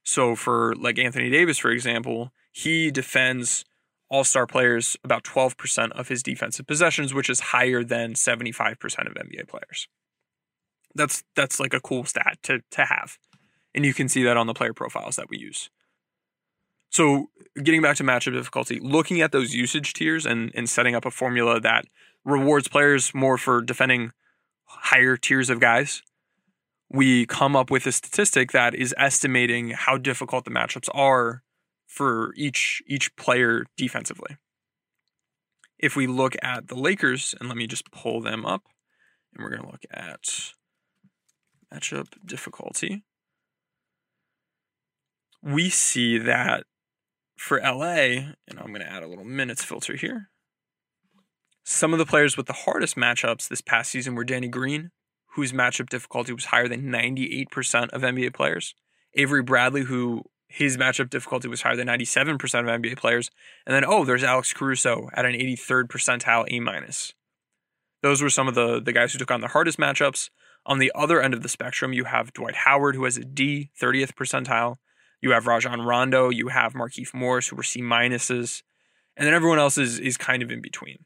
[0.04, 3.66] So for like Anthony Davis, for example, he defends
[4.10, 8.74] all star players about 12% of his defensive possessions, which is higher than 75%
[9.08, 9.88] of NBA players.
[10.96, 13.18] That's that's like a cool stat to to have.
[13.76, 15.70] And you can see that on the player profiles that we use.
[16.90, 17.30] So
[17.62, 21.12] getting back to matchup difficulty, looking at those usage tiers and, and setting up a
[21.12, 21.86] formula that
[22.24, 24.12] rewards players more for defending
[24.66, 26.02] higher tiers of guys
[26.90, 31.44] we come up with a statistic that is estimating how difficult the matchups are
[31.86, 34.38] for each each player defensively.
[35.78, 38.64] If we look at the Lakers, and let me just pull them up,
[39.34, 40.54] and we're going to look at
[41.74, 43.04] matchup difficulty,
[45.44, 46.64] we see that
[47.38, 50.30] for LA, and I'm going to add a little minutes filter here.
[51.64, 54.92] Some of the players with the hardest matchups this past season were Danny Green,
[55.36, 58.74] whose matchup difficulty was higher than 98% of NBA players.
[59.14, 63.30] Avery Bradley, who his matchup difficulty was higher than 97% of NBA players.
[63.66, 67.14] And then, oh, there's Alex Caruso at an 83rd percentile A minus.
[68.02, 70.30] Those were some of the, the guys who took on the hardest matchups.
[70.66, 73.72] On the other end of the spectrum, you have Dwight Howard, who has a D,
[73.82, 74.78] 30th percentile.
[75.22, 76.30] You have Rajon Rondo.
[76.30, 78.62] You have Markieff Morris, who were C minuses.
[79.16, 81.06] And then everyone else is, is kind of in between.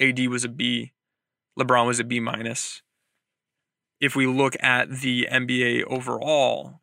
[0.00, 0.92] AD was a B.
[1.58, 2.82] LeBron was a B minus.
[4.00, 6.80] If we look at the NBA overall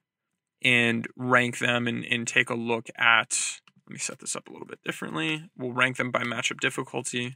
[0.61, 4.51] and rank them and, and take a look at, let me set this up a
[4.51, 5.49] little bit differently.
[5.57, 7.35] We'll rank them by matchup difficulty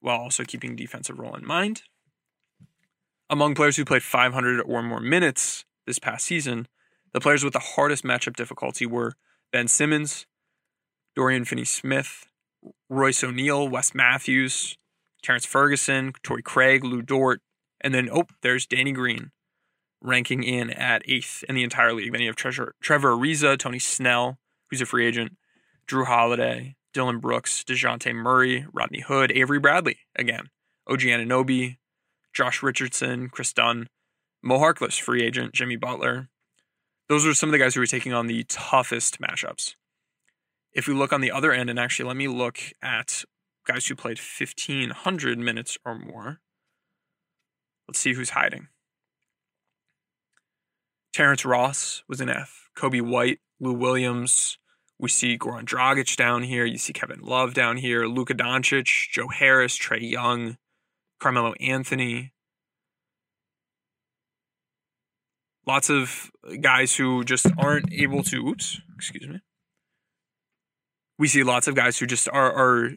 [0.00, 1.82] while also keeping defensive role in mind.
[3.30, 6.68] Among players who played 500 or more minutes this past season,
[7.14, 9.14] the players with the hardest matchup difficulty were
[9.52, 10.26] Ben Simmons,
[11.14, 12.26] Dorian Finney Smith,
[12.90, 14.76] Royce O'Neal, Wes Matthews,
[15.22, 17.40] Terrance Ferguson, Torrey Craig, Lou Dort,
[17.80, 19.30] and then, oh, there's Danny Green
[20.02, 22.12] ranking in at eighth in the entire league.
[22.12, 25.36] Then you have Trevor, Trevor Ariza, Tony Snell, who's a free agent,
[25.86, 30.48] Jrue Holiday, Dillon Brooks, Dejounte Murray, Rodney Hood, Avery Bradley again,
[30.88, 31.76] OG Anunoby,
[32.32, 33.88] Josh Richardson, Kris Dunn,
[34.42, 36.28] Mo Harkless, free agent, Jimmy Butler.
[37.08, 39.74] Those are some of the guys who are taking on the toughest matchups.
[40.72, 43.24] If we look on the other end, and actually let me look at
[43.66, 46.40] guys who played 1,500 minutes or more.
[47.86, 48.68] Let's see who's hiding.
[51.12, 52.70] Terrence Ross was an F.
[52.76, 54.58] Coby White, Lou Williams,
[54.98, 56.64] we see Goran Dragic down here.
[56.64, 58.06] You see Kevin Love down here.
[58.06, 60.56] Luka Doncic, Joe Harris, Trae Young,
[61.20, 62.32] Carmelo Anthony.
[65.66, 68.48] Lots of guys who just aren't able to.
[68.48, 69.40] Oops, excuse me.
[71.18, 72.90] We see lots of guys who just are, are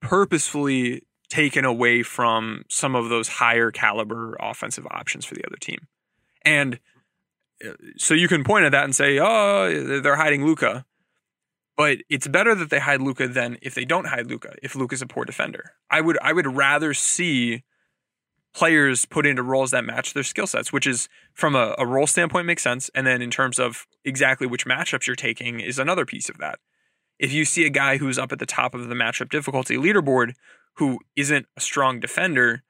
[0.00, 5.86] purposefully taken away from some of those higher caliber offensive options for the other team.
[6.42, 6.80] And
[7.64, 10.84] uh, so you can point at that and say, oh, they're hiding Luka,"
[11.80, 14.54] But it's better that they hide Luka than if they don't hide Luka.
[14.62, 17.62] If Luka's a poor defender, I would I would rather see
[18.54, 22.06] players put into roles that match their skill sets, which is from a, a role
[22.06, 22.90] standpoint makes sense.
[22.94, 26.58] And then in terms of exactly which matchups you're taking is another piece of that.
[27.18, 30.32] If you see a guy who's up at the top of the matchup difficulty leaderboard
[30.76, 32.62] who isn't a strong defender,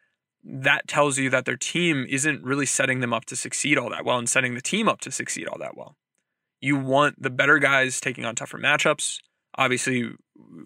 [0.42, 4.04] that tells you that their team isn't really setting them up to succeed all that
[4.04, 5.96] well and setting the team up to succeed all that well.
[6.60, 9.18] You want the better guys taking on tougher matchups.
[9.56, 10.10] Obviously,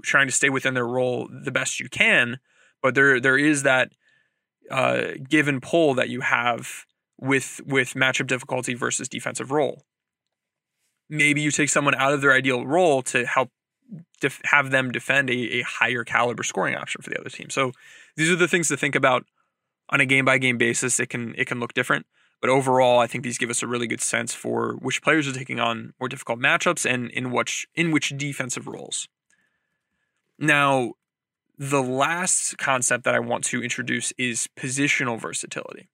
[0.03, 2.39] trying to stay within their role the best you can,
[2.83, 3.93] but there there is that
[4.71, 5.03] uh,
[5.63, 6.87] pull that you have
[7.21, 9.83] with with matchup difficulty versus defensive role.
[11.09, 13.51] Maybe you take someone out of their ideal role to help
[14.21, 17.51] def- have them defend a, a higher caliber scoring option for the other team.
[17.51, 17.73] So
[18.17, 19.25] these are the things to think about
[19.91, 20.99] on a game by game basis.
[20.99, 22.07] It can it can look different.
[22.41, 25.33] But overall, I think these give us a really good sense for which players are
[25.33, 29.09] taking on more difficult matchups and in which in which defensive roles.
[30.39, 30.93] Now,
[31.59, 35.89] the last concept that I want to introduce is positional versatility.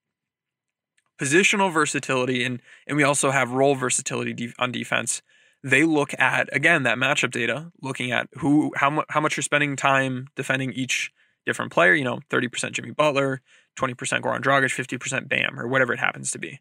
[1.21, 5.21] Positional versatility, and, and we also have role versatility on defense.
[5.63, 9.43] They look at again that matchup data, looking at who how much how much you're
[9.43, 11.13] spending time defending each
[11.45, 11.93] different player.
[11.93, 13.43] You know, thirty percent Jimmy Butler,
[13.79, 16.61] 20% Goran Dragic, 50% Bam, or whatever it happens to be.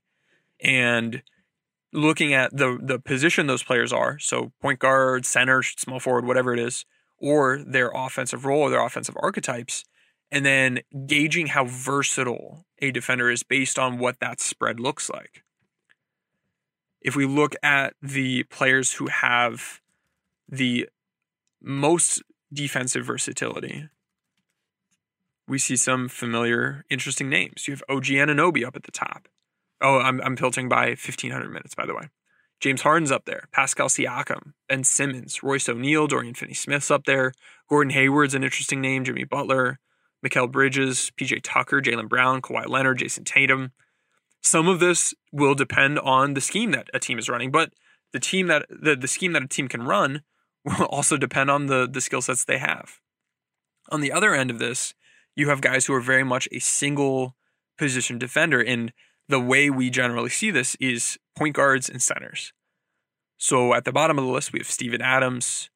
[0.61, 1.23] And
[1.91, 6.53] looking at the the position those players are, so point guard, center, small forward, whatever
[6.53, 6.85] it is,
[7.19, 9.83] or their offensive role or their offensive archetypes,
[10.31, 15.43] and then gauging how versatile a defender is based on what that spread looks like.
[17.01, 19.79] If we look at the players who have
[20.47, 20.89] the
[21.61, 22.21] most
[22.53, 23.89] defensive versatility,
[25.47, 27.67] we see some familiar, interesting names.
[27.67, 29.27] You have OG Anunoby up at the top.
[29.81, 32.09] Oh, I'm, I'm filtering by 1,500 minutes, by the way.
[32.59, 33.47] James Harden's up there.
[33.51, 37.31] Pascal Siakam, Ben Simmons, Royce O'Neal, Dorian Finney-Smith's up there.
[37.69, 39.05] Gordon Hayward's an interesting name.
[39.05, 39.79] Jimmy Butler,
[40.25, 43.71] Mikal Bridges, PJ Tucker, Jaylen Brown, Kawhi Leonard, Jayson Tatum.
[44.41, 47.71] Some of this will depend on the scheme that a team is running, but
[48.13, 50.23] the team that the, the scheme that a team can run
[50.65, 52.99] will also depend on the the skill sets they have.
[53.89, 54.93] On the other end of this,
[55.35, 57.35] you have guys who are very much a single
[57.77, 58.61] position defender.
[58.61, 58.91] And
[59.27, 62.51] the way we generally see this is point guards and centers.
[63.37, 65.69] So at the bottom of the list, we have Steven Adams,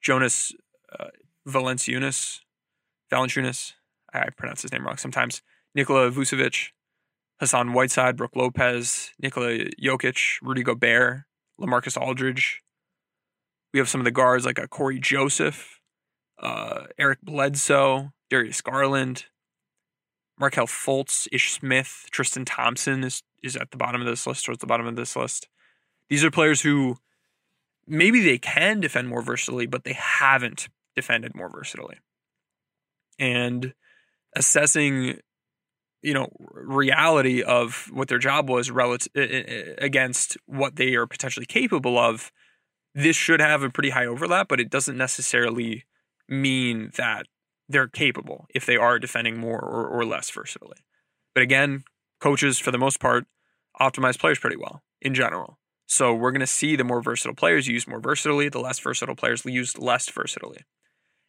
[0.00, 0.52] Jonas
[0.98, 1.08] uh,
[1.46, 2.40] Valanciunas,
[3.12, 3.74] Valanciunas,
[4.14, 5.42] I pronounce his name wrong sometimes,
[5.74, 6.68] Nikola Vucevic,
[7.38, 11.24] Hassan Whiteside, Brook Lopez, Nikola Jokic, Rudy Gobert,
[11.60, 12.62] LaMarcus Aldridge.
[13.74, 15.80] We have some of the guards like a Cory Joseph,
[16.40, 19.26] uh, Eric Bledsoe, Darius Garland,
[20.42, 24.60] Markelle Fultz, Ish Smith, Tristan Thompson is is at the bottom of this list, towards
[24.60, 25.48] the bottom of this list.
[26.08, 26.96] These are players who
[27.86, 31.98] maybe they can defend more versatily, but they haven't defended more versatily.
[33.20, 33.72] And
[34.34, 35.20] assessing,
[36.02, 39.12] you know, reality of what their job was relative
[39.78, 42.32] against what they are potentially capable of,
[42.96, 45.84] this should have a pretty high overlap, but it doesn't necessarily
[46.28, 47.26] mean that
[47.72, 50.78] they're capable if they are defending more or, or less versatilely.
[51.34, 51.84] But again,
[52.20, 53.24] coaches for the most part
[53.80, 55.58] optimize players pretty well in general.
[55.86, 59.16] So we're going to see the more versatile players used more versatilely, the less versatile
[59.16, 60.60] players used less versatilely.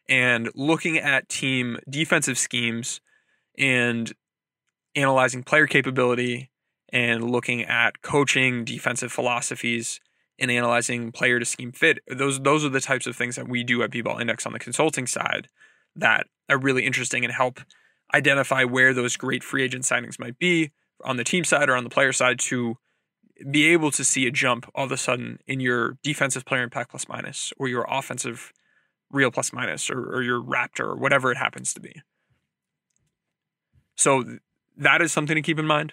[0.08, 3.00] And looking at team defensive schemes
[3.58, 4.12] and
[4.94, 6.50] analyzing player capability
[6.92, 10.00] and looking at coaching defensive philosophies
[10.38, 13.62] and analyzing player to scheme fit those those are the types of things that we
[13.62, 15.48] do at b-ball index on the consulting side
[15.96, 17.60] that are really interesting and help
[18.14, 20.70] identify where those great free agent signings might be
[21.04, 22.76] on the team side or on the player side to
[23.50, 26.90] be able to see a jump all of a sudden in your defensive player impact
[26.90, 28.52] plus minus or your offensive
[29.10, 32.02] real plus minus or, or your raptor or whatever it happens to be.
[33.96, 34.24] So
[34.76, 35.92] that is something to keep in mind.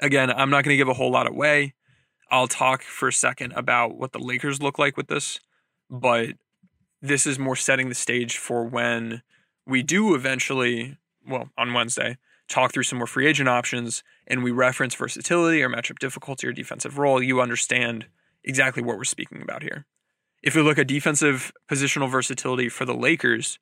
[0.00, 1.74] Again, I'm not going to give a whole lot away.
[2.30, 5.38] I'll talk for a second about what the Lakers look like with this,
[5.90, 6.30] but
[7.04, 9.22] this is more setting the stage for when
[9.66, 10.96] we do eventually,
[11.28, 12.16] well, on Wednesday,
[12.48, 16.52] talk through some more free agent options and we reference versatility or matchup difficulty or
[16.52, 18.06] defensive role, you understand
[18.42, 19.84] exactly what we're speaking about here.
[20.42, 23.58] If we look at defensive positional versatility for the Lakers,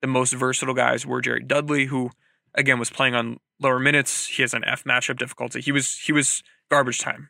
[0.00, 2.10] the most versatile guys were Jared Dudley, who
[2.54, 4.26] again was playing on lower minutes.
[4.26, 5.60] He has an F matchup difficulty.
[5.60, 7.28] He was he was garbage time.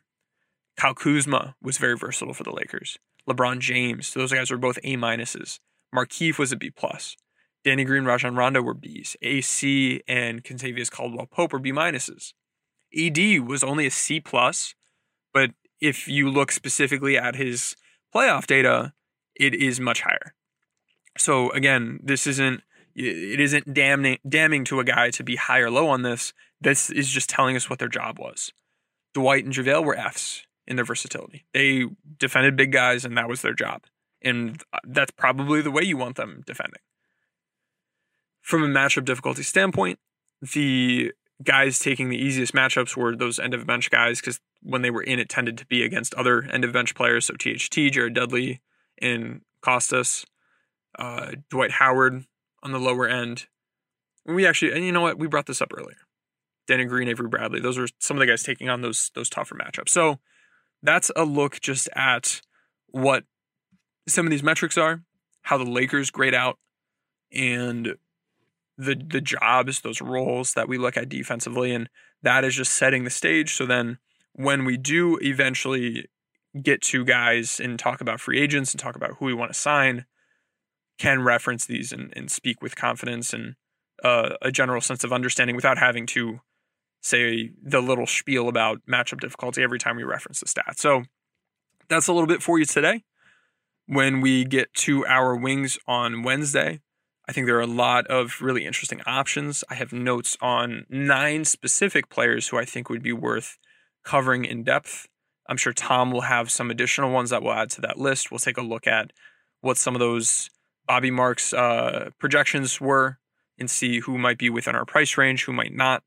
[0.77, 2.97] Kyle Kuzma was very versatile for the Lakers.
[3.29, 5.59] LeBron James, those guys were both A minuses.
[5.93, 7.15] Markieff was a B plus.
[7.63, 9.15] Danny Green, Rajon Rondo were Bs.
[9.21, 12.33] AC and Kentavious Caldwell Pope were B minuses.
[12.97, 14.73] AD was only a C plus,
[15.33, 15.51] but
[15.81, 17.75] if you look specifically at his
[18.15, 18.93] playoff data,
[19.35, 20.33] it is much higher.
[21.17, 22.61] So again, this isn't
[22.95, 26.33] it isn't damning damning to a guy to be high or low on this.
[26.59, 28.51] This is just telling us what their job was.
[29.13, 31.45] Dwight and JaVale were Fs in their versatility.
[31.53, 31.85] They
[32.17, 33.83] defended big guys and that was their job.
[34.21, 36.81] And that's probably the way you want them defending
[38.47, 39.99] from a matchup difficulty standpoint,
[40.41, 41.11] the
[41.43, 45.03] guys taking the easiest matchups were those end of bench guys because when they were
[45.03, 47.25] in, it tended to be against other end of bench players.
[47.25, 48.61] So THT, Jared Dudley,
[49.01, 50.23] and Kostas,
[50.97, 52.23] uh, Dwight Howard
[52.63, 53.47] on the lower end.
[54.25, 55.97] And we actually, and you know what, we brought this up earlier.
[56.67, 59.55] Danny Green, Avery Bradley, those are some of the guys taking on those those tougher
[59.55, 59.89] matchups.
[59.89, 60.19] So
[60.83, 62.41] that's a look just at
[62.87, 63.23] what
[64.07, 65.03] some of these metrics are,
[65.43, 66.57] how the Lakers grade out,
[67.31, 67.95] and
[68.77, 71.89] the the jobs, those roles that we look at defensively, and
[72.23, 73.53] that is just setting the stage.
[73.53, 73.97] So then,
[74.33, 76.07] when we do eventually
[76.61, 79.57] get to guys and talk about free agents and talk about who we want to
[79.57, 80.05] sign,
[80.97, 83.55] can reference these and, and speak with confidence and
[84.03, 86.39] uh, a general sense of understanding without having to
[87.07, 90.77] say the little spiel about matchup difficulty every time we reference the stat.
[90.77, 91.03] So
[91.89, 93.03] that's a little bit for you today.
[93.85, 96.81] When we get to our wings on Wednesday,
[97.27, 99.63] I think there are a lot of really interesting options.
[99.69, 103.57] I have notes on nine specific players who I think would be worth
[104.03, 105.07] covering in depth.
[105.49, 108.31] I'm sure Tom will have some additional ones that we'll add to that list.
[108.31, 109.11] We'll take a look at
[109.61, 110.49] what some of those
[110.85, 113.19] Bobby Marks uh, projections were
[113.59, 116.03] and see who might be within our price range, who might not.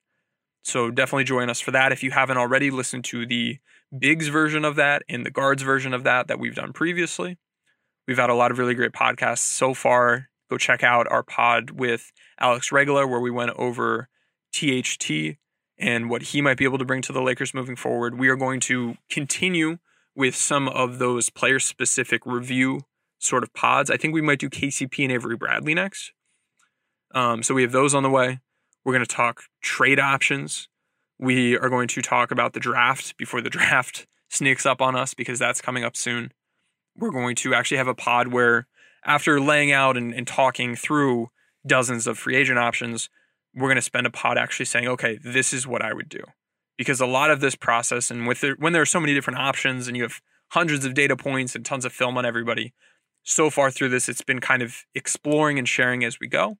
[0.62, 1.92] So definitely join us for that.
[1.92, 3.58] If you haven't already listened to the
[3.96, 7.38] Bigs version of that and the Guards version of that that we've done previously,
[8.06, 11.70] we've had a lot of really great podcasts so far go check out our pod
[11.70, 14.08] with Alex Regula, where we went over
[14.52, 15.36] THT
[15.78, 18.18] and what he might be able to bring to the Lakers moving forward.
[18.18, 19.78] We are going to continue
[20.14, 22.82] with some of those player specific review
[23.18, 23.90] sort of pods.
[23.90, 26.12] I think we might do KCP and Avery Bradley next.
[27.14, 28.40] Um, so we have those on the way.
[28.84, 30.68] We're going to talk trade options.
[31.18, 35.14] We are going to talk about the draft before the draft sneaks up on us
[35.14, 36.32] because that's coming up soon.
[36.96, 38.66] We're going to actually have a pod where
[39.04, 41.30] after laying out and, and talking through
[41.66, 43.08] dozens of free agent options,
[43.54, 46.22] we're going to spend a pod actually saying, okay, this is what I would do.
[46.78, 49.38] Because a lot of this process, and with the, when there are so many different
[49.38, 52.72] options and you have hundreds of data points and tons of film on everybody,
[53.22, 56.56] so far through this, it's been kind of exploring and sharing as we go.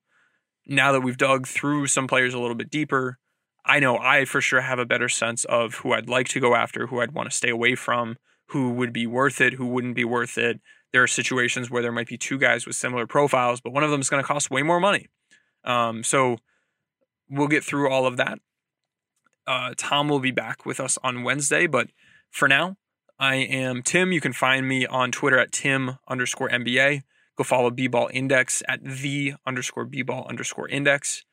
[0.65, 3.17] Now that we've dug through some players a little bit deeper,
[3.65, 6.55] I know I for sure have a better sense of who I'd like to go
[6.55, 9.95] after, who I'd want to stay away from, who would be worth it, who wouldn't
[9.95, 10.59] be worth it,
[10.91, 13.91] there are situations where there might be two guys with similar profiles, but one of
[13.91, 15.07] them is going to cost way more money.
[15.63, 16.37] Um, so
[17.29, 18.39] we'll get through all of that.
[19.47, 21.87] Uh, Tom will be back with us on Wednesday, but
[22.29, 22.77] for now,
[23.19, 24.11] I am Tim.
[24.11, 27.03] You can find me on Twitter at Tim underscore NBA.
[27.37, 31.23] Go follow B Ball Index at the underscore B Ball underscore Index.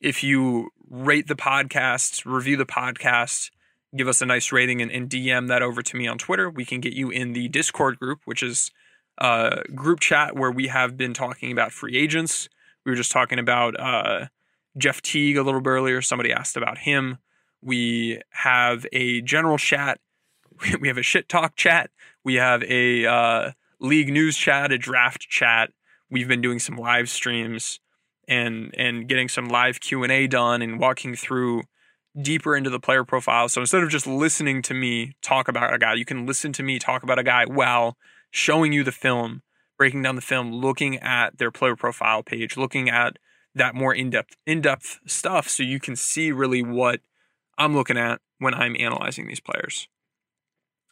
[0.00, 3.50] If you rate the podcast, review the podcast,
[3.96, 6.64] give us a nice rating and, and DM that over to me on Twitter, we
[6.64, 8.70] can get you in the Discord group, which is
[9.18, 12.48] a group chat where we have been talking about free agents.
[12.84, 14.26] We were just talking about uh,
[14.76, 16.00] Jeff Teague a little bit earlier.
[16.00, 17.18] Somebody asked about him.
[17.60, 20.00] We have a general chat.
[20.80, 21.90] We have a shit talk chat.
[22.24, 25.70] We have a uh, league news chat, a draft chat.
[26.10, 27.80] We've been doing some live streams
[28.26, 31.62] and and getting some live Q and A done and walking through
[32.20, 33.48] deeper into the player profile.
[33.48, 36.62] So instead of just listening to me talk about a guy, you can listen to
[36.62, 37.96] me talk about a guy while
[38.30, 39.42] showing you the film,
[39.76, 43.16] breaking down the film, looking at their player profile page, looking at
[43.54, 47.00] that more in-depth in-depth stuff so you can see really what
[47.56, 49.88] I'm looking at when I'm analyzing these players.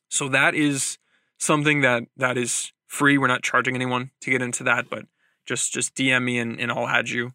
[0.08, 0.98] So that is
[1.38, 3.18] something that that is free.
[3.18, 5.04] We're not charging anyone to get into that, but
[5.44, 7.32] just just DM me and, and I'll add you.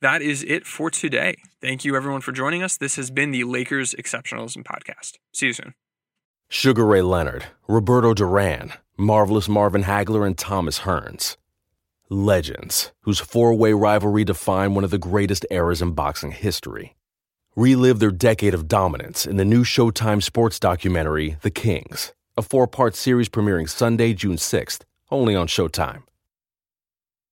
[0.00, 1.36] That is it for today.
[1.60, 2.78] Thank you everyone for joining us.
[2.78, 5.18] This has been the Lakers Exceptionalism Podcast.
[5.32, 5.74] See you soon.
[6.48, 11.36] Sugar Ray Leonard, Roberto Duran, Marvelous Marvin Hagler, and Thomas Hearns.
[12.08, 16.96] Legends, whose four way rivalry defined one of the greatest eras in boxing history.
[17.54, 22.66] Relive their decade of dominance in the new Showtime sports documentary, The Kings, a four
[22.66, 24.80] part series premiering Sunday, June 6th,
[25.10, 26.04] only on Showtime.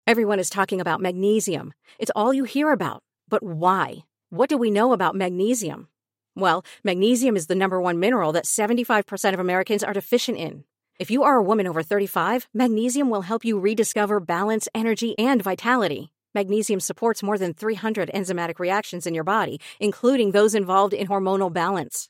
[0.07, 1.73] Everyone is talking about magnesium.
[1.99, 3.03] It's all you hear about.
[3.27, 4.05] But why?
[4.29, 5.89] What do we know about magnesium?
[6.35, 10.63] Well, magnesium is the number one mineral that 75% of Americans are deficient in.
[10.99, 15.43] If you are a woman over 35, magnesium will help you rediscover balance, energy, and
[15.43, 16.13] vitality.
[16.33, 21.51] Magnesium supports more than 300 enzymatic reactions in your body, including those involved in hormonal
[21.51, 22.09] balance.